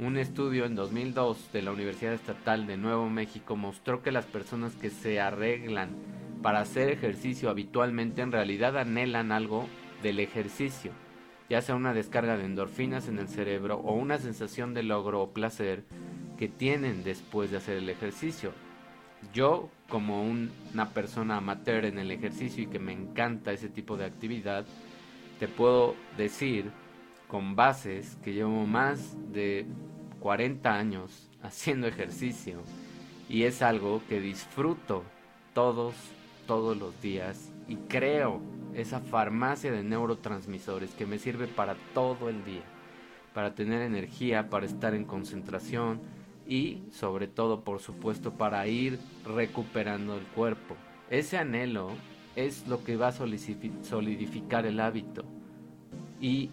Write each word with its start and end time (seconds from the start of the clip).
Un 0.00 0.16
estudio 0.16 0.64
en 0.64 0.76
2002 0.76 1.52
de 1.52 1.60
la 1.60 1.72
Universidad 1.72 2.14
Estatal 2.14 2.66
de 2.66 2.78
Nuevo 2.78 3.10
México 3.10 3.54
mostró 3.54 4.02
que 4.02 4.10
las 4.10 4.24
personas 4.24 4.74
que 4.74 4.88
se 4.88 5.20
arreglan 5.20 5.90
para 6.40 6.60
hacer 6.60 6.88
ejercicio 6.88 7.50
habitualmente 7.50 8.22
en 8.22 8.32
realidad 8.32 8.78
anhelan 8.78 9.30
algo 9.30 9.66
del 10.02 10.20
ejercicio, 10.20 10.92
ya 11.50 11.60
sea 11.60 11.74
una 11.74 11.92
descarga 11.92 12.38
de 12.38 12.46
endorfinas 12.46 13.08
en 13.08 13.18
el 13.18 13.28
cerebro 13.28 13.76
o 13.76 13.92
una 13.92 14.16
sensación 14.16 14.72
de 14.72 14.84
logro 14.84 15.20
o 15.20 15.32
placer 15.32 15.84
que 16.38 16.48
tienen 16.48 17.04
después 17.04 17.50
de 17.50 17.58
hacer 17.58 17.76
el 17.76 17.90
ejercicio. 17.90 18.52
Yo, 19.34 19.68
como 19.90 20.22
una 20.22 20.88
persona 20.94 21.36
amateur 21.36 21.84
en 21.84 21.98
el 21.98 22.10
ejercicio 22.10 22.62
y 22.62 22.68
que 22.68 22.78
me 22.78 22.94
encanta 22.94 23.52
ese 23.52 23.68
tipo 23.68 23.98
de 23.98 24.06
actividad, 24.06 24.64
te 25.38 25.46
puedo 25.46 25.94
decir 26.16 26.70
con 27.28 27.54
bases 27.54 28.16
que 28.24 28.32
llevo 28.32 28.66
más 28.66 29.14
de 29.30 29.66
40 30.20 30.72
años 30.72 31.28
haciendo 31.42 31.86
ejercicio 31.86 32.60
y 33.28 33.44
es 33.44 33.62
algo 33.62 34.02
que 34.08 34.20
disfruto 34.20 35.04
todos, 35.54 35.94
todos 36.46 36.76
los 36.76 37.00
días 37.00 37.50
y 37.68 37.76
creo 37.76 38.40
esa 38.74 39.00
farmacia 39.00 39.72
de 39.72 39.82
neurotransmisores 39.82 40.90
que 40.94 41.06
me 41.06 41.18
sirve 41.18 41.46
para 41.46 41.76
todo 41.94 42.28
el 42.28 42.44
día, 42.44 42.62
para 43.34 43.54
tener 43.54 43.82
energía, 43.82 44.48
para 44.50 44.66
estar 44.66 44.94
en 44.94 45.04
concentración 45.04 46.00
y 46.46 46.82
sobre 46.90 47.28
todo, 47.28 47.62
por 47.62 47.80
supuesto, 47.80 48.32
para 48.32 48.66
ir 48.66 48.98
recuperando 49.24 50.16
el 50.16 50.24
cuerpo. 50.24 50.76
Ese 51.10 51.38
anhelo 51.38 51.90
es 52.34 52.66
lo 52.66 52.82
que 52.82 52.96
va 52.96 53.08
a 53.08 53.12
solidificar 53.12 54.66
el 54.66 54.80
hábito 54.80 55.24
y 56.20 56.50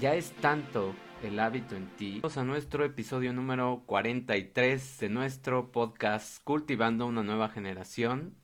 ya 0.00 0.14
es 0.14 0.32
tanto 0.32 0.94
el 1.24 1.40
hábito 1.40 1.74
en 1.74 1.86
ti. 1.96 2.20
Vamos 2.20 2.36
a 2.36 2.44
nuestro 2.44 2.84
episodio 2.84 3.32
número 3.32 3.82
43 3.86 5.00
de 5.00 5.08
nuestro 5.08 5.72
podcast 5.72 6.42
Cultivando 6.44 7.06
una 7.06 7.22
nueva 7.22 7.48
generación. 7.48 8.34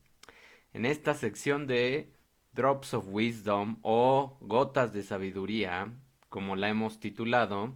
En 0.73 0.87
esta 0.87 1.13
sección 1.13 1.67
de 1.67 2.11
Drops 2.53 2.95
of 2.95 3.07
Wisdom 3.11 3.77
o 3.83 4.39
Gotas 4.41 4.95
de 4.95 5.03
Sabiduría, 5.03 5.93
como 6.31 6.57
la 6.57 6.71
hemos 6.71 7.01
titulado, 7.01 7.75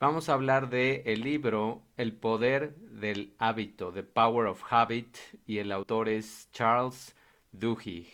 vamos 0.00 0.28
a 0.28 0.34
hablar 0.34 0.68
de 0.68 1.04
libro 1.16 1.82
El 1.96 2.12
poder 2.12 2.74
del 2.76 3.34
hábito, 3.38 3.92
The 3.92 4.02
Power 4.02 4.48
of 4.48 4.64
Habit, 4.68 5.16
y 5.46 5.58
el 5.58 5.70
autor 5.70 6.08
es 6.08 6.48
Charles 6.50 7.14
Duhigg. 7.52 8.08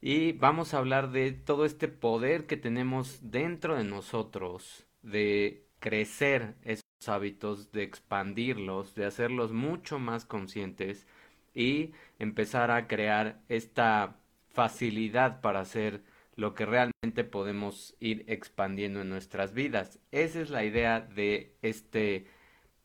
Y 0.00 0.32
vamos 0.32 0.72
a 0.72 0.78
hablar 0.78 1.10
de 1.10 1.32
todo 1.32 1.64
este 1.64 1.88
poder 1.88 2.46
que 2.46 2.56
tenemos 2.56 3.18
dentro 3.32 3.76
de 3.76 3.82
nosotros 3.82 4.87
de 5.02 5.64
crecer 5.78 6.56
esos 6.62 6.82
hábitos, 7.06 7.72
de 7.72 7.82
expandirlos, 7.82 8.94
de 8.94 9.06
hacerlos 9.06 9.52
mucho 9.52 9.98
más 9.98 10.24
conscientes 10.24 11.06
y 11.54 11.92
empezar 12.18 12.70
a 12.70 12.86
crear 12.86 13.40
esta 13.48 14.16
facilidad 14.50 15.40
para 15.40 15.60
hacer 15.60 16.02
lo 16.36 16.54
que 16.54 16.66
realmente 16.66 17.24
podemos 17.24 17.96
ir 18.00 18.24
expandiendo 18.28 19.00
en 19.00 19.08
nuestras 19.08 19.54
vidas. 19.54 19.98
Esa 20.12 20.40
es 20.40 20.50
la 20.50 20.64
idea 20.64 21.00
de 21.00 21.56
este 21.62 22.26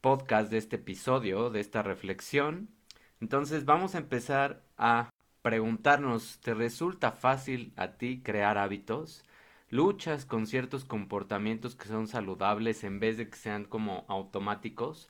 podcast, 0.01 0.51
de 0.51 0.57
este 0.57 0.77
episodio, 0.77 1.49
de 1.49 1.59
esta 1.59 1.83
reflexión. 1.83 2.69
Entonces 3.21 3.65
vamos 3.65 3.95
a 3.95 3.99
empezar 3.99 4.63
a 4.77 5.09
preguntarnos, 5.41 6.39
¿te 6.41 6.53
resulta 6.53 7.11
fácil 7.11 7.73
a 7.75 7.93
ti 7.93 8.21
crear 8.23 8.57
hábitos? 8.57 9.23
Luchas 9.73 10.25
con 10.27 10.45
ciertos 10.45 10.85
comportamientos 10.85 11.75
que 11.75 11.87
son 11.87 12.07
saludables 12.07 12.83
en 12.83 12.99
vez 12.99 13.17
de 13.17 13.27
que 13.27 13.35
sean 13.37 13.65
como 13.65 14.05
automáticos. 14.07 15.09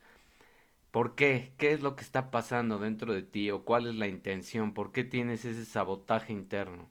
¿Por 0.92 1.16
qué? 1.16 1.54
¿Qué 1.58 1.74
es 1.74 1.82
lo 1.82 1.96
que 1.98 2.04
está 2.04 2.32
pasando 2.32 2.80
dentro 2.80 3.14
de 3.14 3.24
ti 3.24 3.52
o 3.52 3.66
cuál 3.66 3.88
es 3.88 3.96
la 3.96 4.08
intención? 4.08 4.74
¿Por 4.74 4.94
qué 4.94 5.04
tienes 5.04 5.44
ese 5.44 5.66
sabotaje 5.66 6.32
interno? 6.32 6.90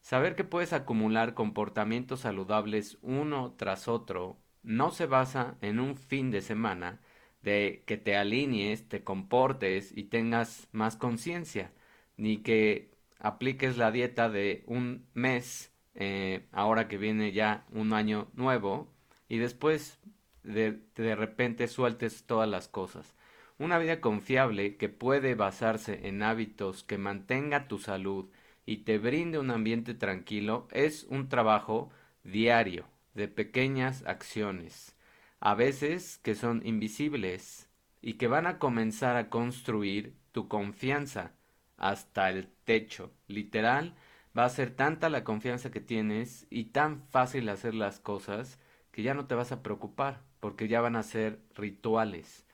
Saber 0.00 0.36
que 0.36 0.44
puedes 0.44 0.72
acumular 0.72 1.34
comportamientos 1.34 2.20
saludables 2.20 2.98
uno 3.02 3.54
tras 3.58 3.88
otro 3.88 4.38
no 4.62 4.90
se 4.90 5.06
basa 5.06 5.58
en 5.60 5.80
un 5.80 5.96
fin 5.98 6.30
de 6.30 6.40
semana 6.40 7.00
de 7.42 7.84
que 7.86 7.98
te 7.98 8.16
alinees, 8.16 8.88
te 8.88 9.04
comportes 9.04 9.92
y 9.96 10.04
tengas 10.04 10.68
más 10.72 10.96
conciencia, 10.96 11.72
ni 12.16 12.38
que 12.38 12.90
apliques 13.18 13.76
la 13.76 13.90
dieta 13.90 14.30
de 14.30 14.64
un 14.66 15.06
mes 15.14 15.71
eh, 15.94 16.46
ahora 16.52 16.88
que 16.88 16.98
viene 16.98 17.32
ya 17.32 17.64
un 17.70 17.92
año 17.92 18.28
nuevo 18.34 18.88
y 19.28 19.38
después 19.38 19.98
de, 20.42 20.80
de 20.96 21.14
repente 21.14 21.68
sueltes 21.68 22.24
todas 22.24 22.48
las 22.48 22.68
cosas. 22.68 23.14
Una 23.58 23.78
vida 23.78 24.00
confiable 24.00 24.76
que 24.76 24.88
puede 24.88 25.34
basarse 25.34 26.08
en 26.08 26.22
hábitos 26.22 26.82
que 26.82 26.98
mantenga 26.98 27.68
tu 27.68 27.78
salud 27.78 28.30
y 28.66 28.78
te 28.78 28.98
brinde 28.98 29.38
un 29.38 29.50
ambiente 29.50 29.94
tranquilo 29.94 30.68
es 30.72 31.04
un 31.04 31.28
trabajo 31.28 31.90
diario 32.24 32.86
de 33.14 33.28
pequeñas 33.28 34.04
acciones, 34.06 34.96
a 35.40 35.54
veces 35.54 36.18
que 36.18 36.34
son 36.34 36.62
invisibles 36.64 37.68
y 38.00 38.14
que 38.14 38.26
van 38.26 38.46
a 38.46 38.58
comenzar 38.58 39.16
a 39.16 39.28
construir 39.28 40.14
tu 40.32 40.48
confianza 40.48 41.32
hasta 41.76 42.30
el 42.30 42.48
techo, 42.64 43.12
literal 43.26 43.94
va 44.36 44.44
a 44.44 44.48
ser 44.48 44.70
tanta 44.74 45.08
la 45.10 45.24
confianza 45.24 45.70
que 45.70 45.80
tienes 45.80 46.46
y 46.50 46.66
tan 46.66 47.02
fácil 47.10 47.48
hacer 47.48 47.74
las 47.74 48.00
cosas 48.00 48.58
que 48.90 49.02
ya 49.02 49.14
no 49.14 49.26
te 49.26 49.34
vas 49.34 49.52
a 49.52 49.62
preocupar 49.62 50.22
porque 50.40 50.68
ya 50.68 50.80
van 50.80 50.96
a 50.96 51.02
ser 51.02 51.40
rituales. 51.54 52.46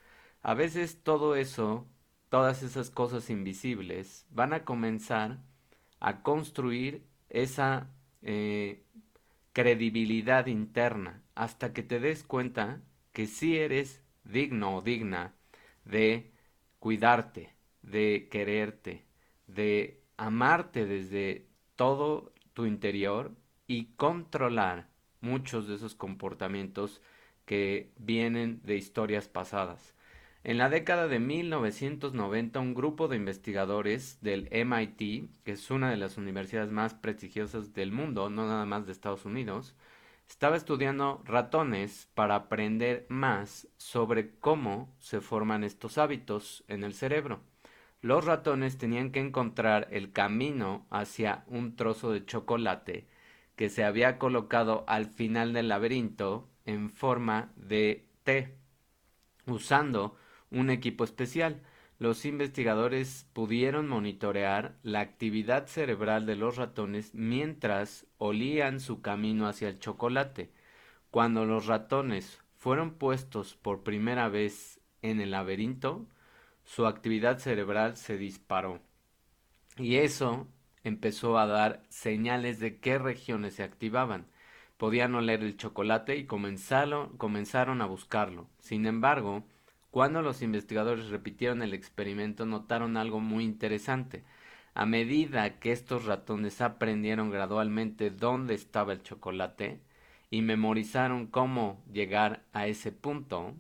A 0.42 0.54
veces 0.54 1.02
todo 1.02 1.36
eso, 1.36 1.86
todas 2.28 2.62
esas 2.62 2.90
cosas 2.90 3.30
invisibles, 3.30 4.26
van 4.30 4.52
a 4.52 4.64
comenzar 4.64 5.38
a 6.00 6.22
construir 6.22 7.04
esa 7.28 7.90
eh, 8.22 8.84
credibilidad 9.52 10.46
interna 10.46 11.22
hasta 11.34 11.72
que 11.72 11.82
te 11.82 12.00
des 12.00 12.22
cuenta 12.24 12.82
que 13.12 13.26
sí 13.26 13.56
eres 13.58 14.02
digno 14.24 14.76
o 14.76 14.82
digna 14.82 15.34
de 15.84 16.32
cuidarte, 16.78 17.54
de 17.82 18.28
quererte, 18.30 19.04
de 19.46 20.02
amarte 20.16 20.86
desde 20.86 21.47
todo 21.78 22.32
tu 22.54 22.66
interior 22.66 23.30
y 23.68 23.94
controlar 23.94 24.88
muchos 25.20 25.68
de 25.68 25.76
esos 25.76 25.94
comportamientos 25.94 27.00
que 27.44 27.92
vienen 27.96 28.60
de 28.64 28.74
historias 28.74 29.28
pasadas. 29.28 29.94
En 30.42 30.58
la 30.58 30.70
década 30.70 31.06
de 31.06 31.20
1990, 31.20 32.58
un 32.58 32.74
grupo 32.74 33.06
de 33.06 33.16
investigadores 33.16 34.18
del 34.22 34.48
MIT, 34.50 35.30
que 35.44 35.52
es 35.52 35.70
una 35.70 35.90
de 35.90 35.98
las 35.98 36.16
universidades 36.16 36.72
más 36.72 36.94
prestigiosas 36.94 37.74
del 37.74 37.92
mundo, 37.92 38.28
no 38.28 38.48
nada 38.48 38.66
más 38.66 38.84
de 38.84 38.92
Estados 38.92 39.24
Unidos, 39.24 39.76
estaba 40.28 40.56
estudiando 40.56 41.22
ratones 41.24 42.08
para 42.14 42.34
aprender 42.34 43.06
más 43.08 43.68
sobre 43.76 44.36
cómo 44.40 44.92
se 44.98 45.20
forman 45.20 45.62
estos 45.62 45.96
hábitos 45.96 46.64
en 46.66 46.82
el 46.82 46.94
cerebro. 46.94 47.40
Los 48.00 48.24
ratones 48.24 48.78
tenían 48.78 49.10
que 49.10 49.20
encontrar 49.20 49.88
el 49.90 50.12
camino 50.12 50.86
hacia 50.90 51.44
un 51.48 51.74
trozo 51.74 52.12
de 52.12 52.24
chocolate 52.24 53.08
que 53.56 53.68
se 53.68 53.82
había 53.82 54.18
colocado 54.18 54.84
al 54.86 55.06
final 55.06 55.52
del 55.52 55.68
laberinto 55.68 56.48
en 56.64 56.90
forma 56.90 57.52
de 57.56 58.06
T, 58.22 58.56
usando 59.46 60.16
un 60.52 60.70
equipo 60.70 61.02
especial. 61.02 61.60
Los 61.98 62.24
investigadores 62.24 63.26
pudieron 63.32 63.88
monitorear 63.88 64.76
la 64.84 65.00
actividad 65.00 65.66
cerebral 65.66 66.24
de 66.24 66.36
los 66.36 66.56
ratones 66.56 67.12
mientras 67.14 68.06
olían 68.18 68.78
su 68.78 69.02
camino 69.02 69.48
hacia 69.48 69.68
el 69.68 69.80
chocolate. 69.80 70.52
Cuando 71.10 71.44
los 71.44 71.66
ratones 71.66 72.40
fueron 72.54 72.94
puestos 72.94 73.56
por 73.56 73.82
primera 73.82 74.28
vez 74.28 74.80
en 75.02 75.20
el 75.20 75.32
laberinto, 75.32 76.06
su 76.68 76.86
actividad 76.86 77.38
cerebral 77.38 77.96
se 77.96 78.18
disparó. 78.18 78.78
Y 79.78 79.96
eso 79.96 80.46
empezó 80.84 81.38
a 81.38 81.46
dar 81.46 81.82
señales 81.88 82.60
de 82.60 82.78
qué 82.78 82.98
regiones 82.98 83.54
se 83.54 83.62
activaban. 83.62 84.26
Podían 84.76 85.14
oler 85.14 85.42
el 85.42 85.56
chocolate 85.56 86.16
y 86.16 86.26
comenzaron, 86.26 87.80
a 87.80 87.86
buscarlo. 87.86 88.48
Sin 88.60 88.84
embargo, 88.84 89.44
cuando 89.90 90.20
los 90.20 90.42
investigadores 90.42 91.08
repitieron 91.08 91.62
el 91.62 91.72
experimento 91.72 92.44
notaron 92.44 92.98
algo 92.98 93.18
muy 93.20 93.44
interesante. 93.44 94.22
A 94.74 94.84
medida 94.84 95.58
que 95.60 95.72
estos 95.72 96.04
ratones 96.04 96.60
aprendieron 96.60 97.30
gradualmente 97.30 98.10
dónde 98.10 98.52
estaba 98.52 98.92
el 98.92 99.02
chocolate 99.02 99.80
y 100.30 100.42
memorizaron 100.42 101.28
cómo 101.28 101.82
llegar 101.90 102.44
a 102.52 102.66
ese 102.66 102.92
punto, 102.92 103.54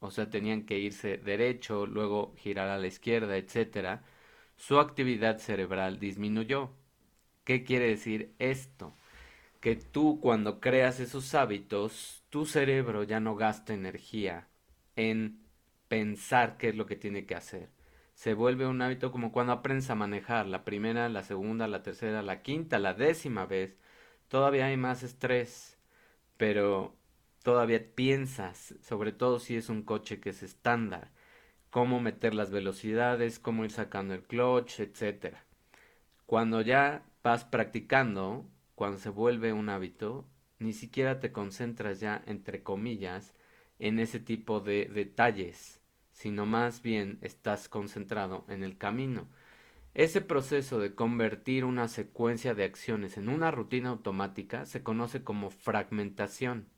o 0.00 0.10
sea, 0.10 0.30
tenían 0.30 0.64
que 0.66 0.78
irse 0.78 1.18
derecho, 1.18 1.86
luego 1.86 2.34
girar 2.36 2.68
a 2.68 2.78
la 2.78 2.86
izquierda, 2.86 3.36
etcétera, 3.36 4.04
su 4.56 4.78
actividad 4.80 5.38
cerebral 5.38 5.98
disminuyó. 6.00 6.70
¿Qué 7.44 7.64
quiere 7.64 7.88
decir 7.88 8.34
esto? 8.38 8.96
Que 9.60 9.76
tú 9.76 10.20
cuando 10.20 10.60
creas 10.60 11.00
esos 11.00 11.34
hábitos, 11.34 12.24
tu 12.30 12.46
cerebro 12.46 13.04
ya 13.04 13.20
no 13.20 13.36
gasta 13.36 13.74
energía 13.74 14.48
en 14.96 15.40
pensar 15.88 16.56
qué 16.58 16.70
es 16.70 16.76
lo 16.76 16.86
que 16.86 16.96
tiene 16.96 17.26
que 17.26 17.34
hacer. 17.34 17.70
Se 18.14 18.34
vuelve 18.34 18.66
un 18.66 18.82
hábito 18.82 19.12
como 19.12 19.32
cuando 19.32 19.52
aprendes 19.52 19.90
a 19.90 19.94
manejar 19.94 20.46
la 20.46 20.64
primera, 20.64 21.08
la 21.08 21.22
segunda, 21.24 21.68
la 21.68 21.82
tercera, 21.82 22.22
la 22.22 22.42
quinta, 22.42 22.78
la 22.78 22.94
décima 22.94 23.46
vez. 23.46 23.76
Todavía 24.28 24.66
hay 24.66 24.76
más 24.76 25.02
estrés, 25.02 25.78
pero 26.36 26.97
todavía 27.42 27.94
piensas, 27.94 28.74
sobre 28.82 29.12
todo 29.12 29.38
si 29.38 29.56
es 29.56 29.68
un 29.68 29.82
coche 29.82 30.20
que 30.20 30.30
es 30.30 30.42
estándar, 30.42 31.10
cómo 31.70 32.00
meter 32.00 32.34
las 32.34 32.50
velocidades, 32.50 33.38
cómo 33.38 33.64
ir 33.64 33.70
sacando 33.70 34.14
el 34.14 34.22
clutch, 34.22 34.80
etc. 34.80 35.36
Cuando 36.26 36.60
ya 36.60 37.04
vas 37.22 37.44
practicando, 37.44 38.46
cuando 38.74 38.98
se 38.98 39.10
vuelve 39.10 39.52
un 39.52 39.68
hábito, 39.68 40.26
ni 40.58 40.72
siquiera 40.72 41.20
te 41.20 41.32
concentras 41.32 42.00
ya, 42.00 42.22
entre 42.26 42.62
comillas, 42.62 43.34
en 43.78 43.98
ese 43.98 44.20
tipo 44.20 44.60
de 44.60 44.86
detalles, 44.86 45.80
sino 46.12 46.46
más 46.46 46.82
bien 46.82 47.18
estás 47.22 47.68
concentrado 47.68 48.44
en 48.48 48.64
el 48.64 48.76
camino. 48.76 49.28
Ese 49.94 50.20
proceso 50.20 50.78
de 50.78 50.94
convertir 50.94 51.64
una 51.64 51.88
secuencia 51.88 52.54
de 52.54 52.64
acciones 52.64 53.16
en 53.18 53.28
una 53.28 53.50
rutina 53.50 53.90
automática 53.90 54.66
se 54.66 54.82
conoce 54.82 55.24
como 55.24 55.50
fragmentación 55.50 56.68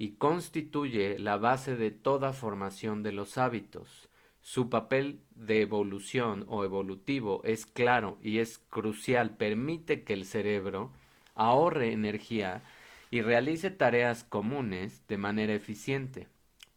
y 0.00 0.12
constituye 0.12 1.18
la 1.18 1.36
base 1.36 1.76
de 1.76 1.90
toda 1.90 2.32
formación 2.32 3.02
de 3.02 3.12
los 3.12 3.36
hábitos. 3.36 4.08
Su 4.40 4.70
papel 4.70 5.20
de 5.34 5.60
evolución 5.60 6.46
o 6.48 6.64
evolutivo 6.64 7.42
es 7.44 7.66
claro 7.66 8.16
y 8.22 8.38
es 8.38 8.56
crucial. 8.70 9.36
Permite 9.36 10.02
que 10.02 10.14
el 10.14 10.24
cerebro 10.24 10.90
ahorre 11.34 11.92
energía 11.92 12.62
y 13.10 13.20
realice 13.20 13.70
tareas 13.70 14.24
comunes 14.24 15.06
de 15.06 15.18
manera 15.18 15.52
eficiente. 15.52 16.28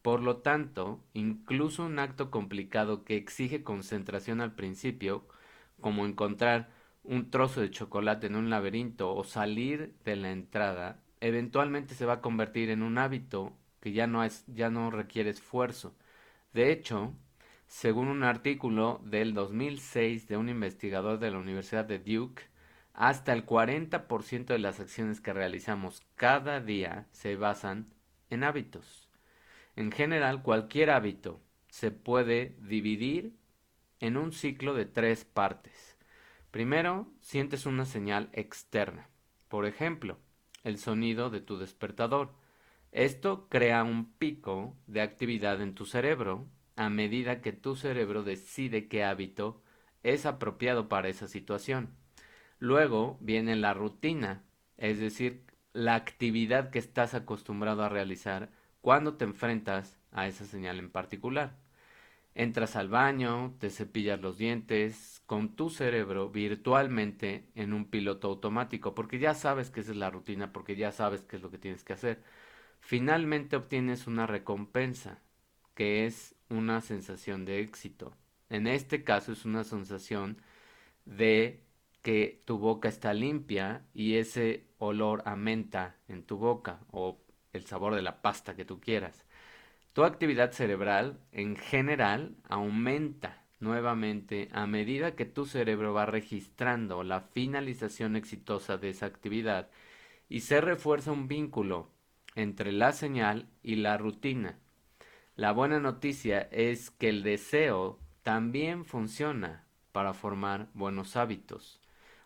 Por 0.01 0.21
lo 0.21 0.39
tanto, 0.39 0.99
incluso 1.13 1.85
un 1.85 1.99
acto 1.99 2.29
complicado 2.29 3.05
que 3.05 3.15
exige 3.15 3.63
concentración 3.63 4.41
al 4.41 4.53
principio, 4.53 5.25
como 5.79 6.05
encontrar 6.05 6.71
un 7.03 7.31
trozo 7.31 7.61
de 7.61 7.71
chocolate 7.71 8.27
en 8.27 8.35
un 8.35 8.49
laberinto 8.49 9.15
o 9.15 9.23
salir 9.23 9.95
de 10.03 10.17
la 10.17 10.31
entrada, 10.31 11.02
eventualmente 11.23 11.95
se 11.95 12.05
va 12.05 12.13
a 12.13 12.21
convertir 12.21 12.69
en 12.69 12.83
un 12.83 12.97
hábito 12.97 13.53
que 13.79 13.93
ya 13.93 14.07
no, 14.07 14.25
es, 14.25 14.43
ya 14.47 14.69
no 14.69 14.91
requiere 14.91 15.29
esfuerzo. 15.29 15.95
De 16.51 16.71
hecho, 16.71 17.13
según 17.65 18.09
un 18.09 18.23
artículo 18.23 19.01
del 19.05 19.33
2006 19.33 20.27
de 20.27 20.35
un 20.35 20.49
investigador 20.49 21.19
de 21.19 21.31
la 21.31 21.39
Universidad 21.39 21.85
de 21.85 21.99
Duke, 21.99 22.43
hasta 22.93 23.31
el 23.31 23.45
40% 23.45 24.45
de 24.47 24.59
las 24.59 24.81
acciones 24.81 25.21
que 25.21 25.31
realizamos 25.31 26.03
cada 26.15 26.59
día 26.59 27.07
se 27.11 27.37
basan 27.37 27.87
en 28.29 28.43
hábitos. 28.43 29.09
En 29.77 29.93
general, 29.93 30.43
cualquier 30.43 30.91
hábito 30.91 31.41
se 31.69 31.89
puede 31.89 32.57
dividir 32.59 33.33
en 34.01 34.17
un 34.17 34.33
ciclo 34.33 34.73
de 34.73 34.85
tres 34.85 35.23
partes. 35.23 35.97
Primero, 36.51 37.07
sientes 37.21 37.65
una 37.65 37.85
señal 37.85 38.29
externa. 38.33 39.07
Por 39.47 39.65
ejemplo, 39.65 40.19
el 40.63 40.77
sonido 40.77 41.29
de 41.29 41.41
tu 41.41 41.57
despertador. 41.57 42.33
Esto 42.91 43.47
crea 43.49 43.83
un 43.83 44.13
pico 44.13 44.75
de 44.87 45.01
actividad 45.01 45.61
en 45.61 45.75
tu 45.75 45.85
cerebro 45.85 46.47
a 46.75 46.89
medida 46.89 47.41
que 47.41 47.53
tu 47.53 47.75
cerebro 47.75 48.23
decide 48.23 48.87
qué 48.87 49.03
hábito 49.03 49.61
es 50.03 50.25
apropiado 50.25 50.89
para 50.89 51.09
esa 51.09 51.27
situación. 51.27 51.95
Luego 52.59 53.17
viene 53.19 53.55
la 53.55 53.73
rutina, 53.73 54.43
es 54.77 54.99
decir, 54.99 55.43
la 55.73 55.95
actividad 55.95 56.69
que 56.69 56.79
estás 56.79 57.13
acostumbrado 57.13 57.83
a 57.83 57.89
realizar 57.89 58.51
cuando 58.81 59.15
te 59.15 59.25
enfrentas 59.25 59.97
a 60.11 60.27
esa 60.27 60.45
señal 60.45 60.79
en 60.79 60.91
particular. 60.91 61.57
Entras 62.35 62.75
al 62.75 62.89
baño, 62.89 63.55
te 63.59 63.69
cepillas 63.69 64.19
los 64.21 64.37
dientes 64.37 65.21
con 65.27 65.55
tu 65.55 65.69
cerebro 65.69 66.29
virtualmente 66.29 67.47
en 67.55 67.73
un 67.73 67.85
piloto 67.85 68.27
automático, 68.29 68.95
porque 68.95 69.19
ya 69.19 69.35
sabes 69.35 69.69
que 69.69 69.81
esa 69.81 69.91
es 69.91 69.97
la 69.97 70.09
rutina, 70.09 70.51
porque 70.51 70.75
ya 70.75 70.91
sabes 70.91 71.23
qué 71.23 71.35
es 71.35 71.43
lo 71.43 71.51
que 71.51 71.59
tienes 71.59 71.83
que 71.83 71.93
hacer. 71.93 72.23
Finalmente 72.79 73.55
obtienes 73.55 74.07
una 74.07 74.27
recompensa, 74.27 75.21
que 75.75 76.05
es 76.05 76.35
una 76.49 76.81
sensación 76.81 77.45
de 77.45 77.59
éxito. 77.61 78.15
En 78.49 78.67
este 78.67 79.03
caso 79.03 79.31
es 79.33 79.45
una 79.45 79.63
sensación 79.63 80.41
de 81.05 81.63
que 82.01 82.43
tu 82.45 82.57
boca 82.59 82.89
está 82.89 83.13
limpia 83.13 83.85
y 83.93 84.15
ese 84.15 84.67
olor 84.79 85.23
a 85.25 85.35
menta 85.35 85.97
en 86.07 86.23
tu 86.25 86.37
boca 86.37 86.81
o 86.91 87.21
el 87.53 87.65
sabor 87.65 87.95
de 87.95 88.01
la 88.01 88.21
pasta 88.21 88.55
que 88.55 88.65
tú 88.65 88.79
quieras. 88.81 89.22
Tu 89.93 90.03
actividad 90.03 90.51
cerebral 90.51 91.19
en 91.31 91.55
general 91.55 92.35
aumenta 92.49 93.43
nuevamente 93.59 94.49
a 94.51 94.65
medida 94.65 95.15
que 95.15 95.25
tu 95.25 95.45
cerebro 95.45 95.93
va 95.93 96.07
registrando 96.07 97.03
la 97.03 97.21
finalización 97.21 98.15
exitosa 98.15 98.77
de 98.77 98.89
esa 98.89 99.05
actividad 99.05 99.69
y 100.29 100.41
se 100.41 100.61
refuerza 100.61 101.11
un 101.11 101.27
vínculo 101.27 101.91
entre 102.35 102.71
la 102.71 102.91
señal 102.91 103.47
y 103.61 103.75
la 103.75 103.97
rutina. 103.97 104.57
La 105.35 105.51
buena 105.51 105.79
noticia 105.79 106.41
es 106.51 106.89
que 106.89 107.09
el 107.09 107.21
deseo 107.21 107.99
también 108.23 108.85
funciona 108.85 109.67
para 109.91 110.13
formar 110.13 110.69
buenos 110.73 111.15
hábitos. 111.15 111.79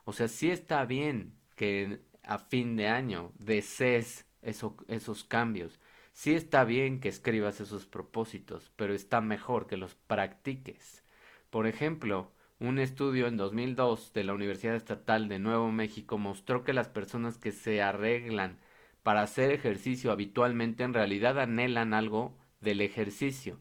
O 0.06 0.14
sea, 0.14 0.30
sí 0.30 0.50
está 0.50 0.86
bien 0.86 1.34
que 1.58 2.00
a 2.24 2.38
fin 2.40 2.78
de 2.78 2.88
año 2.88 3.34
desees 3.40 4.26
esos 4.42 5.26
cambios, 5.26 5.82
Sí 6.18 6.34
está 6.34 6.64
bien 6.64 7.00
que 7.00 7.10
escribas 7.10 7.62
esos 7.62 7.86
propósitos, 7.86 8.72
pero 8.76 8.96
está 8.96 9.22
mejor 9.22 9.68
que 9.68 9.78
los 9.78 9.94
practiques. 9.94 11.04
Por 11.52 11.68
ejemplo, 11.68 12.32
un 12.60 12.80
estudio 12.80 13.28
en 13.28 13.38
2002 13.38 14.14
de 14.14 14.24
la 14.24 14.34
Universidad 14.34 14.76
Estatal 14.76 15.30
de 15.30 15.38
Nuevo 15.38 15.72
México 15.72 16.18
mostró 16.18 16.64
que 16.64 16.74
las 16.74 16.90
personas 16.90 17.38
que 17.38 17.52
se 17.52 17.84
arreglan 17.84 18.58
para 19.04 19.22
hacer 19.22 19.52
ejercicio 19.52 20.12
habitualmente 20.12 20.84
en 20.84 20.96
realidad 20.96 21.40
anhelan 21.40 21.94
algo 21.94 22.36
del 22.62 22.82
ejercicio, 22.82 23.60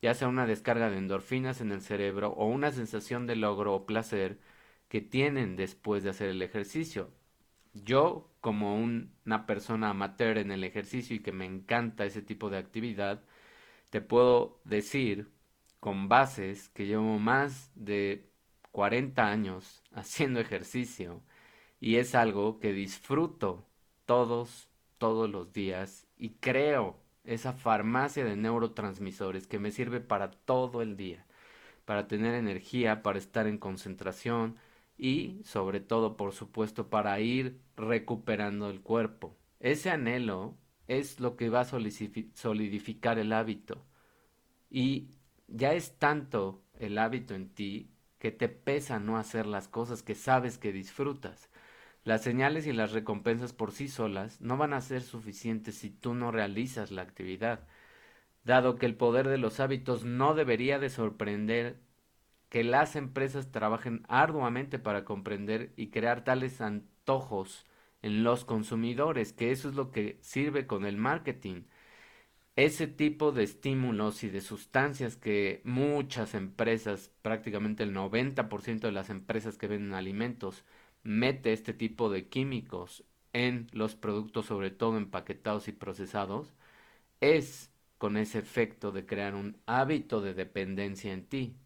ya 0.00 0.14
sea 0.14 0.28
una 0.28 0.46
descarga 0.46 0.88
de 0.90 0.96
endorfinas 0.96 1.60
en 1.60 1.72
el 1.72 1.82
cerebro 1.82 2.30
o 2.30 2.46
una 2.46 2.72
sensación 2.72 3.26
de 3.26 3.36
logro 3.36 3.74
o 3.74 3.84
placer 3.86 4.38
que 4.88 5.02
tienen 5.02 5.56
después 5.56 6.04
de 6.04 6.10
hacer 6.10 6.30
el 6.30 6.40
ejercicio. 6.42 7.10
Yo, 7.84 8.30
como 8.40 8.76
una 8.76 9.46
persona 9.46 9.90
amateur 9.90 10.38
en 10.38 10.50
el 10.50 10.64
ejercicio 10.64 11.16
y 11.16 11.20
que 11.20 11.32
me 11.32 11.46
encanta 11.46 12.04
ese 12.04 12.22
tipo 12.22 12.50
de 12.50 12.58
actividad, 12.58 13.22
te 13.90 14.00
puedo 14.00 14.60
decir 14.64 15.30
con 15.80 16.08
bases 16.08 16.68
que 16.70 16.86
llevo 16.86 17.18
más 17.18 17.70
de 17.74 18.30
40 18.72 19.26
años 19.26 19.82
haciendo 19.92 20.40
ejercicio 20.40 21.22
y 21.80 21.96
es 21.96 22.14
algo 22.14 22.58
que 22.60 22.72
disfruto 22.72 23.66
todos, 24.06 24.70
todos 24.98 25.30
los 25.30 25.52
días 25.52 26.06
y 26.16 26.30
creo 26.34 26.96
esa 27.24 27.52
farmacia 27.52 28.24
de 28.24 28.36
neurotransmisores 28.36 29.46
que 29.46 29.58
me 29.58 29.70
sirve 29.70 30.00
para 30.00 30.30
todo 30.30 30.82
el 30.82 30.96
día, 30.96 31.26
para 31.84 32.08
tener 32.08 32.34
energía, 32.34 33.02
para 33.02 33.18
estar 33.18 33.46
en 33.46 33.58
concentración, 33.58 34.56
y 34.98 35.40
sobre 35.44 35.80
todo, 35.80 36.16
por 36.16 36.32
supuesto, 36.32 36.90
para 36.90 37.18
ir 37.20 37.60
recuperando 37.76 38.68
el 38.68 38.82
cuerpo. 38.82 39.38
Ese 39.60 39.90
anhelo 39.90 40.58
es 40.88 41.20
lo 41.20 41.36
que 41.36 41.48
va 41.48 41.60
a 41.60 41.64
solidificar 41.64 43.18
el 43.18 43.32
hábito. 43.32 43.86
Y 44.68 45.10
ya 45.46 45.72
es 45.72 45.98
tanto 45.98 46.62
el 46.78 46.98
hábito 46.98 47.34
en 47.34 47.48
ti 47.48 47.90
que 48.18 48.32
te 48.32 48.48
pesa 48.48 48.98
no 48.98 49.16
hacer 49.16 49.46
las 49.46 49.68
cosas 49.68 50.02
que 50.02 50.16
sabes 50.16 50.58
que 50.58 50.72
disfrutas. 50.72 51.48
Las 52.02 52.22
señales 52.22 52.66
y 52.66 52.72
las 52.72 52.92
recompensas 52.92 53.52
por 53.52 53.70
sí 53.70 53.88
solas 53.88 54.40
no 54.40 54.56
van 54.56 54.72
a 54.72 54.80
ser 54.80 55.02
suficientes 55.02 55.76
si 55.76 55.90
tú 55.90 56.14
no 56.14 56.32
realizas 56.32 56.90
la 56.90 57.02
actividad. 57.02 57.68
Dado 58.44 58.76
que 58.76 58.86
el 58.86 58.96
poder 58.96 59.28
de 59.28 59.38
los 59.38 59.60
hábitos 59.60 60.04
no 60.04 60.34
debería 60.34 60.78
de 60.78 60.90
sorprender 60.90 61.80
que 62.48 62.64
las 62.64 62.96
empresas 62.96 63.50
trabajen 63.52 64.04
arduamente 64.08 64.78
para 64.78 65.04
comprender 65.04 65.72
y 65.76 65.88
crear 65.90 66.24
tales 66.24 66.60
antojos 66.60 67.66
en 68.02 68.24
los 68.24 68.44
consumidores, 68.44 69.32
que 69.32 69.50
eso 69.52 69.68
es 69.68 69.74
lo 69.74 69.90
que 69.90 70.18
sirve 70.22 70.66
con 70.66 70.84
el 70.86 70.96
marketing. 70.96 71.64
Ese 72.56 72.88
tipo 72.88 73.32
de 73.32 73.44
estímulos 73.44 74.24
y 74.24 74.30
de 74.30 74.40
sustancias 74.40 75.16
que 75.16 75.60
muchas 75.64 76.34
empresas, 76.34 77.12
prácticamente 77.22 77.84
el 77.84 77.92
90% 77.94 78.88
de 78.88 78.92
las 78.92 79.10
empresas 79.10 79.56
que 79.56 79.68
venden 79.68 79.94
alimentos, 79.94 80.64
mete 81.04 81.52
este 81.52 81.72
tipo 81.72 82.10
de 82.10 82.28
químicos 82.28 83.04
en 83.32 83.68
los 83.72 83.94
productos, 83.94 84.46
sobre 84.46 84.70
todo 84.70 84.96
empaquetados 84.98 85.68
y 85.68 85.72
procesados, 85.72 86.52
es 87.20 87.70
con 87.98 88.16
ese 88.16 88.38
efecto 88.40 88.92
de 88.92 89.06
crear 89.06 89.34
un 89.34 89.56
hábito 89.66 90.20
de 90.20 90.34
dependencia 90.34 91.12
en 91.12 91.26
ti. 91.26 91.56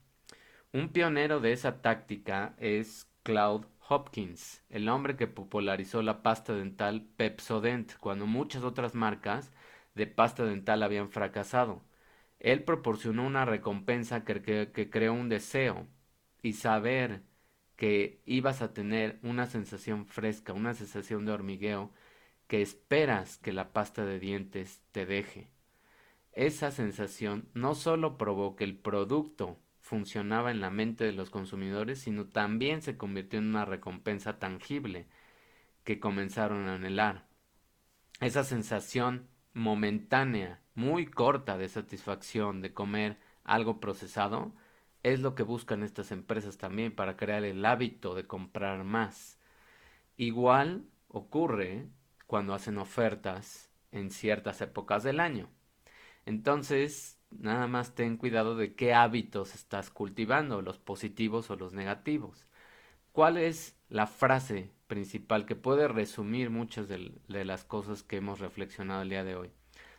Un 0.73 0.89
pionero 0.91 1.41
de 1.41 1.53
esa 1.53 1.81
táctica 1.83 2.55
es 2.59 3.07
Claude 3.23 3.67
Hopkins, 3.89 4.63
el 4.71 4.89
hombre 4.89 5.17
que 5.17 5.27
popularizó 5.27 6.03
la 6.03 6.23
pasta 6.23 6.55
dental 6.55 7.07
Pepsodent 7.17 7.95
cuando 7.99 8.27
muchas 8.27 8.63
otras 8.65 8.95
marcas 8.95 9.53
de 9.95 10.07
pasta 10.07 10.45
dental 10.45 10.83
habían 10.83 11.11
fracasado. 11.11 11.83
Él 12.41 12.65
proporcionó 12.65 13.27
una 13.27 13.45
recompensa 13.45 14.25
que, 14.25 14.71
que 14.73 14.91
creó 14.91 15.13
un 15.15 15.29
deseo 15.29 15.87
y 16.43 16.55
saber 16.55 17.23
que 17.77 18.21
ibas 18.27 18.63
a 18.63 18.73
tener 18.75 19.19
una 19.23 19.47
sensación 19.47 20.07
fresca, 20.07 20.53
una 20.55 20.75
sensación 20.75 21.27
de 21.27 21.33
hormigueo 21.33 21.93
que 22.47 22.63
esperas 22.63 23.39
que 23.39 23.53
la 23.53 23.73
pasta 23.73 24.05
de 24.07 24.19
dientes 24.19 24.83
te 24.93 25.07
deje. 25.07 25.51
Esa 26.33 26.71
sensación 26.71 27.49
no 27.55 27.75
solo 27.75 28.17
que 28.57 28.65
el 28.65 28.77
producto 28.79 29.59
funcionaba 29.93 30.51
en 30.51 30.63
la 30.63 30.71
mente 30.71 31.05
de 31.05 31.13
los 31.13 31.29
consumidores, 31.29 32.01
sino 32.01 32.25
también 32.25 32.81
se 32.81 32.97
convirtió 32.97 33.39
en 33.39 33.49
una 33.49 33.67
recompensa 33.67 34.39
tangible 34.39 35.07
que 35.85 36.01
comenzaron 36.01 36.67
a 36.67 36.77
anhelar. 36.77 37.27
Esa 38.19 38.43
sensación 38.43 39.29
momentánea, 39.53 40.63
muy 40.75 41.05
corta 41.05 41.59
de 41.59 41.69
satisfacción 41.69 42.63
de 42.63 42.73
comer 42.73 43.19
algo 43.45 43.81
procesado, 43.81 44.55
es 45.03 45.21
lo 45.21 45.35
que 45.35 45.43
buscan 45.43 45.83
estas 45.83 46.11
empresas 46.11 46.57
también 46.57 46.95
para 46.95 47.19
crear 47.19 47.45
el 47.45 47.63
hábito 47.67 48.15
de 48.15 48.27
comprar 48.27 48.85
más. 48.85 49.39
Igual 50.17 50.87
ocurre 51.09 51.87
cuando 52.27 52.55
hacen 52.55 52.79
ofertas 52.79 53.71
en 53.91 54.11
ciertas 54.11 54.63
épocas 54.63 55.03
del 55.03 55.21
año. 55.21 55.51
Entonces, 56.25 57.22
nada 57.39 57.67
más 57.67 57.95
ten 57.95 58.17
cuidado 58.17 58.57
de 58.57 58.75
qué 58.75 58.95
hábitos 58.95 59.55
estás 59.55 59.91
cultivando, 59.91 60.63
los 60.63 60.79
positivos 60.79 61.51
o 61.51 61.57
los 61.57 61.73
negativos. 61.73 62.47
¿Cuál 63.13 63.37
es 63.37 63.77
la 63.89 64.07
frase 64.07 64.71
principal 64.87 65.45
que 65.45 65.55
puede 65.57 65.87
resumir 65.89 66.51
muchas 66.51 66.89
de, 66.89 67.13
las 67.29 67.65
cosas 67.65 68.03
que 68.03 68.17
hemos 68.17 68.41
reflexionado 68.41 69.03
el 69.03 69.11
día 69.11 69.25
de 69.25 69.37
hoy? 69.37 69.51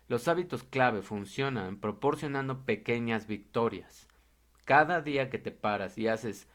Los 0.08 0.28
hábitos 0.28 0.64
clave 0.64 1.02
funcionan 1.02 1.80
proporcionando 1.80 2.66
pequeñas 2.66 3.28
victorias. 3.28 4.08
Cada 4.66 5.02
día 5.02 5.30
que 5.30 5.38
te 5.38 5.52
paras 5.52 5.98
y 5.98 6.08
haces 6.08 6.48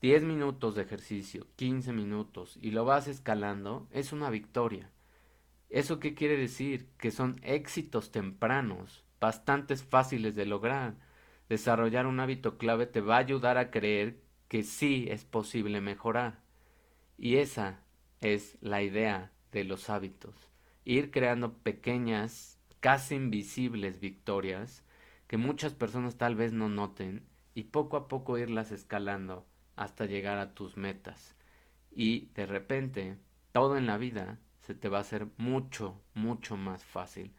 10 0.00 0.22
minutos 0.22 0.76
de 0.76 0.82
ejercicio, 0.82 1.48
15 1.56 1.92
minutos 1.92 2.56
y 2.60 2.70
lo 2.70 2.84
vas 2.84 3.08
escalando, 3.08 3.88
es 3.90 4.12
una 4.12 4.30
victoria. 4.30 4.90
¿Eso 5.68 5.98
qué 5.98 6.14
quiere 6.14 6.36
decir? 6.36 6.88
Que 6.98 7.10
son 7.10 7.40
éxitos 7.42 8.12
tempranos, 8.12 9.04
bastante 9.20 9.76
fáciles 9.76 10.34
de 10.34 10.46
lograr. 10.46 10.94
Desarrollar 11.48 12.06
un 12.06 12.20
hábito 12.20 12.58
clave 12.58 12.86
te 12.86 13.00
va 13.00 13.16
a 13.16 13.20
ayudar 13.20 13.58
a 13.58 13.70
creer 13.70 14.20
que 14.48 14.62
sí 14.62 15.06
es 15.10 15.24
posible 15.24 15.80
mejorar. 15.80 16.40
Y 17.16 17.36
esa 17.36 17.82
es 18.20 18.58
la 18.60 18.82
idea 18.82 19.32
de 19.52 19.64
los 19.64 19.90
hábitos. 19.90 20.34
Ir 20.84 21.10
creando 21.10 21.54
pequeñas, 21.58 22.58
casi 22.80 23.16
invisibles 23.16 24.00
victorias 24.00 24.84
que 25.26 25.36
muchas 25.36 25.74
personas 25.74 26.16
tal 26.16 26.34
vez 26.34 26.52
no 26.52 26.68
noten 26.68 27.26
y 27.54 27.64
poco 27.64 27.96
a 27.96 28.08
poco 28.08 28.38
irlas 28.38 28.72
escalando 28.72 29.46
hasta 29.76 30.06
llegar 30.06 30.38
a 30.38 30.54
tus 30.54 30.76
metas. 30.76 31.36
Y 31.90 32.26
de 32.34 32.46
repente, 32.46 33.18
todo 33.52 33.76
en 33.76 33.86
la 33.86 33.98
vida 33.98 34.38
se 34.60 34.74
te 34.74 34.88
va 34.88 34.98
a 34.98 35.02
hacer 35.02 35.26
mucho, 35.36 36.00
mucho 36.14 36.56
más 36.56 36.84
fácil, 36.84 37.32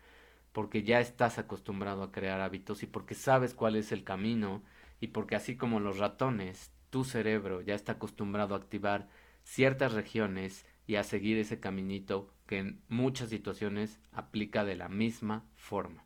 porque 0.52 0.84
ya 0.84 1.00
estás 1.00 1.38
acostumbrado 1.38 2.04
a 2.04 2.12
crear 2.12 2.42
hábitos 2.42 2.84
y 2.84 2.88
porque 2.88 3.16
sabes 3.16 3.54
cuál 3.54 3.76
es 3.76 3.92
el 3.92 4.04
camino 4.04 4.64
y 5.00 5.08
porque 5.08 5.36
así 5.36 5.56
como 5.56 5.80
los 5.80 5.98
ratones, 5.98 6.72
tu 6.90 7.04
cerebro 7.04 7.62
ya 7.62 7.76
está 7.76 7.94
acostumbrado 7.94 8.56
a 8.56 8.58
activar 8.58 9.08
ciertas 9.44 9.94
regiones 9.94 10.66
y 10.88 10.96
a 10.96 11.04
seguir 11.04 11.38
ese 11.38 11.60
caminito 11.60 12.34
que 12.46 12.58
en 12.58 12.82
muchas 12.88 13.30
situaciones 13.30 14.00
aplica 14.12 14.66
de 14.66 14.76
la 14.76 14.90
misma 14.90 15.46
forma. 15.56 16.04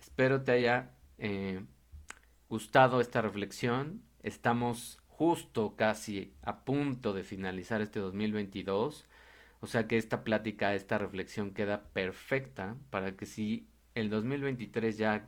Espero 0.00 0.42
te 0.42 0.52
haya 0.52 0.92
eh, 1.18 1.64
gustado 2.48 3.00
esta 3.00 3.22
reflexión. 3.22 4.02
Estamos 4.22 5.00
justo 5.08 5.74
casi 5.76 6.34
a 6.42 6.64
punto 6.64 7.12
de 7.12 7.24
finalizar 7.24 7.80
este 7.80 8.00
2022. 8.00 9.06
O 9.64 9.66
sea 9.66 9.88
que 9.88 9.96
esta 9.96 10.24
plática, 10.24 10.74
esta 10.74 10.98
reflexión 10.98 11.54
queda 11.54 11.84
perfecta 11.94 12.76
para 12.90 13.16
que 13.16 13.24
si 13.24 13.66
el 13.94 14.10
2023 14.10 14.98
ya 14.98 15.26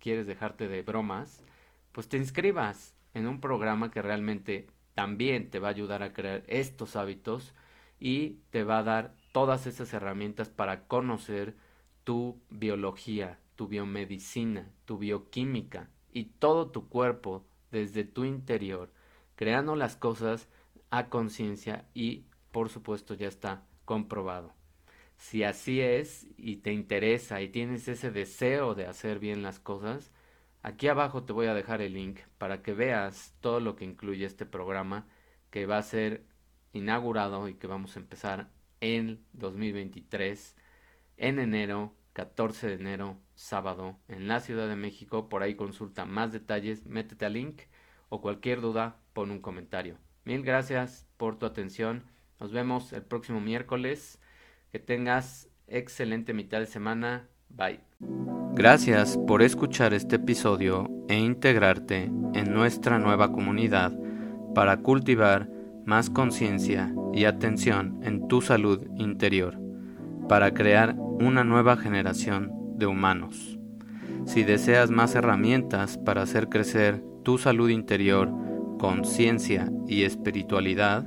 quieres 0.00 0.26
dejarte 0.26 0.66
de 0.66 0.82
bromas, 0.82 1.44
pues 1.92 2.08
te 2.08 2.16
inscribas 2.16 2.96
en 3.14 3.28
un 3.28 3.40
programa 3.40 3.92
que 3.92 4.02
realmente 4.02 4.66
también 4.96 5.50
te 5.50 5.60
va 5.60 5.68
a 5.68 5.70
ayudar 5.70 6.02
a 6.02 6.12
crear 6.12 6.42
estos 6.48 6.96
hábitos 6.96 7.54
y 8.00 8.40
te 8.50 8.64
va 8.64 8.78
a 8.78 8.82
dar 8.82 9.14
todas 9.30 9.68
esas 9.68 9.94
herramientas 9.94 10.48
para 10.48 10.88
conocer 10.88 11.54
tu 12.02 12.42
biología, 12.50 13.38
tu 13.54 13.68
biomedicina, 13.68 14.68
tu 14.84 14.98
bioquímica, 14.98 15.90
y 16.12 16.24
todo 16.24 16.72
tu 16.72 16.88
cuerpo 16.88 17.46
desde 17.70 18.02
tu 18.02 18.24
interior, 18.24 18.90
creando 19.36 19.76
las 19.76 19.94
cosas 19.94 20.48
a 20.90 21.08
conciencia 21.08 21.86
y 21.94 22.24
por 22.50 22.68
supuesto 22.68 23.14
ya 23.14 23.28
está 23.28 23.62
comprobado. 23.86 24.54
Si 25.16 25.44
así 25.44 25.80
es 25.80 26.28
y 26.36 26.56
te 26.56 26.72
interesa 26.72 27.40
y 27.40 27.48
tienes 27.48 27.88
ese 27.88 28.10
deseo 28.10 28.74
de 28.74 28.86
hacer 28.86 29.18
bien 29.18 29.42
las 29.42 29.58
cosas, 29.58 30.12
aquí 30.62 30.88
abajo 30.88 31.24
te 31.24 31.32
voy 31.32 31.46
a 31.46 31.54
dejar 31.54 31.80
el 31.80 31.94
link 31.94 32.20
para 32.36 32.62
que 32.62 32.74
veas 32.74 33.34
todo 33.40 33.60
lo 33.60 33.76
que 33.76 33.86
incluye 33.86 34.26
este 34.26 34.44
programa 34.44 35.06
que 35.50 35.64
va 35.64 35.78
a 35.78 35.82
ser 35.82 36.26
inaugurado 36.74 37.48
y 37.48 37.54
que 37.54 37.66
vamos 37.66 37.96
a 37.96 38.00
empezar 38.00 38.50
en 38.80 39.24
2023 39.32 40.56
en 41.16 41.38
enero 41.38 41.94
14 42.16 42.68
de 42.68 42.74
enero, 42.76 43.18
sábado, 43.34 43.98
en 44.08 44.26
la 44.26 44.40
Ciudad 44.40 44.68
de 44.68 44.74
México. 44.74 45.28
Por 45.28 45.42
ahí 45.42 45.54
consulta 45.54 46.06
más 46.06 46.32
detalles, 46.32 46.86
métete 46.86 47.26
al 47.26 47.34
link 47.34 47.60
o 48.08 48.22
cualquier 48.22 48.62
duda, 48.62 48.96
pon 49.12 49.30
un 49.30 49.40
comentario. 49.40 49.98
Mil 50.24 50.42
gracias 50.42 51.06
por 51.18 51.38
tu 51.38 51.44
atención. 51.44 52.04
Nos 52.40 52.52
vemos 52.52 52.92
el 52.92 53.02
próximo 53.02 53.40
miércoles. 53.40 54.18
Que 54.72 54.78
tengas 54.78 55.48
excelente 55.68 56.34
mitad 56.34 56.58
de 56.58 56.66
semana. 56.66 57.28
Bye. 57.48 57.80
Gracias 58.54 59.18
por 59.26 59.42
escuchar 59.42 59.94
este 59.94 60.16
episodio 60.16 60.90
e 61.08 61.18
integrarte 61.18 62.04
en 62.34 62.52
nuestra 62.52 62.98
nueva 62.98 63.32
comunidad 63.32 63.92
para 64.54 64.78
cultivar 64.78 65.48
más 65.84 66.10
conciencia 66.10 66.94
y 67.12 67.24
atención 67.24 68.00
en 68.02 68.28
tu 68.28 68.42
salud 68.42 68.82
interior, 68.96 69.58
para 70.28 70.52
crear 70.52 70.96
una 70.98 71.44
nueva 71.44 71.76
generación 71.76 72.50
de 72.76 72.86
humanos. 72.86 73.58
Si 74.26 74.42
deseas 74.42 74.90
más 74.90 75.14
herramientas 75.14 75.96
para 75.98 76.22
hacer 76.22 76.48
crecer 76.48 77.02
tu 77.22 77.38
salud 77.38 77.70
interior, 77.70 78.32
conciencia 78.78 79.70
y 79.86 80.02
espiritualidad 80.02 81.06